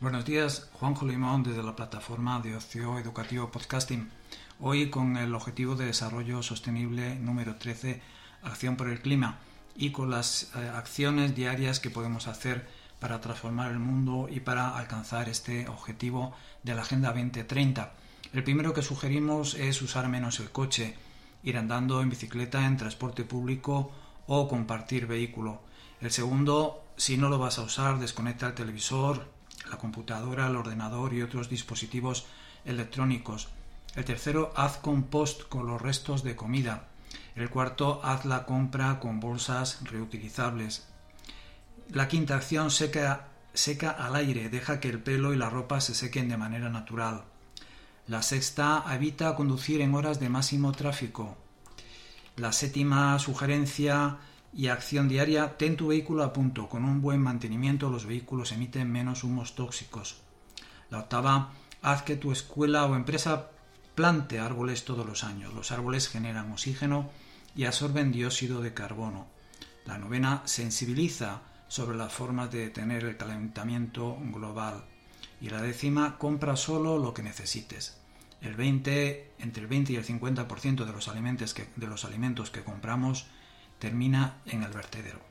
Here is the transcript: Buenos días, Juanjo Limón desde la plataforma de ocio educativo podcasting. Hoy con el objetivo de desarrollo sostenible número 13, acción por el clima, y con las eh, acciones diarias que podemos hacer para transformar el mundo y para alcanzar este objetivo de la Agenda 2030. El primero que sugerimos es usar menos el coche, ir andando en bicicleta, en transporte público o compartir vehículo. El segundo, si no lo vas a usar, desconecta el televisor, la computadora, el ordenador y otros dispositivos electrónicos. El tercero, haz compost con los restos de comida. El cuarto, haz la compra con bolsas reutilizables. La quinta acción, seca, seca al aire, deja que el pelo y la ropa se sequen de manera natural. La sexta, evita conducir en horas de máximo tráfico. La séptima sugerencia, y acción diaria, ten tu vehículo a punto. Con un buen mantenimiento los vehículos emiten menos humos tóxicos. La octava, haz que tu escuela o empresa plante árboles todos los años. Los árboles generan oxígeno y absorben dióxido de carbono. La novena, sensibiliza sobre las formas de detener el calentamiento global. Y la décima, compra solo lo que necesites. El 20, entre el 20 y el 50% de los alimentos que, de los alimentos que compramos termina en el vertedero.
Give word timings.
Buenos 0.00 0.24
días, 0.24 0.70
Juanjo 0.72 1.04
Limón 1.04 1.42
desde 1.42 1.62
la 1.62 1.76
plataforma 1.76 2.40
de 2.40 2.56
ocio 2.56 2.98
educativo 2.98 3.50
podcasting. 3.50 4.08
Hoy 4.58 4.88
con 4.88 5.18
el 5.18 5.34
objetivo 5.34 5.74
de 5.74 5.84
desarrollo 5.84 6.42
sostenible 6.42 7.16
número 7.16 7.56
13, 7.56 8.00
acción 8.42 8.76
por 8.76 8.88
el 8.88 9.02
clima, 9.02 9.40
y 9.76 9.90
con 9.92 10.08
las 10.08 10.52
eh, 10.56 10.70
acciones 10.74 11.36
diarias 11.36 11.80
que 11.80 11.90
podemos 11.90 12.28
hacer 12.28 12.66
para 12.98 13.20
transformar 13.20 13.72
el 13.72 13.78
mundo 13.78 14.26
y 14.30 14.40
para 14.40 14.74
alcanzar 14.78 15.28
este 15.28 15.68
objetivo 15.68 16.34
de 16.62 16.74
la 16.74 16.80
Agenda 16.80 17.10
2030. 17.10 17.92
El 18.32 18.42
primero 18.42 18.72
que 18.72 18.80
sugerimos 18.80 19.52
es 19.52 19.82
usar 19.82 20.08
menos 20.08 20.40
el 20.40 20.50
coche, 20.50 20.96
ir 21.42 21.58
andando 21.58 22.00
en 22.00 22.08
bicicleta, 22.08 22.64
en 22.64 22.78
transporte 22.78 23.24
público 23.24 23.92
o 24.26 24.48
compartir 24.48 25.06
vehículo. 25.06 25.60
El 26.00 26.10
segundo, 26.10 26.86
si 26.96 27.18
no 27.18 27.28
lo 27.28 27.38
vas 27.38 27.58
a 27.58 27.64
usar, 27.64 27.98
desconecta 27.98 28.46
el 28.46 28.54
televisor, 28.54 29.39
la 29.70 29.78
computadora, 29.78 30.48
el 30.48 30.56
ordenador 30.56 31.14
y 31.14 31.22
otros 31.22 31.48
dispositivos 31.48 32.26
electrónicos. 32.64 33.48
El 33.94 34.04
tercero, 34.04 34.52
haz 34.56 34.76
compost 34.78 35.42
con 35.48 35.66
los 35.66 35.80
restos 35.80 36.22
de 36.22 36.36
comida. 36.36 36.88
El 37.34 37.50
cuarto, 37.50 38.00
haz 38.04 38.24
la 38.24 38.44
compra 38.44 38.98
con 39.00 39.20
bolsas 39.20 39.78
reutilizables. 39.84 40.86
La 41.90 42.08
quinta 42.08 42.36
acción, 42.36 42.70
seca, 42.70 43.28
seca 43.54 43.90
al 43.90 44.14
aire, 44.16 44.48
deja 44.48 44.80
que 44.80 44.88
el 44.88 45.00
pelo 45.00 45.32
y 45.32 45.36
la 45.36 45.50
ropa 45.50 45.80
se 45.80 45.94
sequen 45.94 46.28
de 46.28 46.36
manera 46.36 46.68
natural. 46.68 47.24
La 48.06 48.22
sexta, 48.22 48.84
evita 48.90 49.34
conducir 49.34 49.80
en 49.80 49.94
horas 49.94 50.20
de 50.20 50.28
máximo 50.28 50.72
tráfico. 50.72 51.36
La 52.36 52.52
séptima 52.52 53.18
sugerencia, 53.18 54.18
y 54.52 54.68
acción 54.68 55.08
diaria, 55.08 55.56
ten 55.56 55.76
tu 55.76 55.88
vehículo 55.88 56.24
a 56.24 56.32
punto. 56.32 56.68
Con 56.68 56.84
un 56.84 57.00
buen 57.00 57.20
mantenimiento 57.20 57.90
los 57.90 58.06
vehículos 58.06 58.52
emiten 58.52 58.90
menos 58.90 59.22
humos 59.22 59.54
tóxicos. 59.54 60.22
La 60.90 60.98
octava, 60.98 61.52
haz 61.82 62.02
que 62.02 62.16
tu 62.16 62.32
escuela 62.32 62.86
o 62.86 62.96
empresa 62.96 63.50
plante 63.94 64.40
árboles 64.40 64.84
todos 64.84 65.06
los 65.06 65.24
años. 65.24 65.54
Los 65.54 65.70
árboles 65.70 66.08
generan 66.08 66.50
oxígeno 66.50 67.10
y 67.54 67.64
absorben 67.64 68.12
dióxido 68.12 68.60
de 68.60 68.74
carbono. 68.74 69.26
La 69.86 69.98
novena, 69.98 70.42
sensibiliza 70.46 71.42
sobre 71.68 71.96
las 71.96 72.12
formas 72.12 72.50
de 72.50 72.58
detener 72.58 73.04
el 73.04 73.16
calentamiento 73.16 74.18
global. 74.32 74.84
Y 75.40 75.48
la 75.48 75.62
décima, 75.62 76.18
compra 76.18 76.56
solo 76.56 76.98
lo 76.98 77.14
que 77.14 77.22
necesites. 77.22 77.96
El 78.40 78.56
20, 78.56 79.34
entre 79.38 79.62
el 79.62 79.68
20 79.68 79.92
y 79.92 79.96
el 79.96 80.04
50% 80.04 80.84
de 80.84 80.92
los 80.92 81.08
alimentos 81.08 81.54
que, 81.54 81.68
de 81.76 81.86
los 81.86 82.04
alimentos 82.04 82.50
que 82.50 82.64
compramos 82.64 83.26
termina 83.80 84.36
en 84.46 84.62
el 84.62 84.70
vertedero. 84.70 85.29